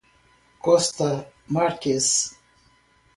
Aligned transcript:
Costa 0.59 1.29
Marques 1.45 2.33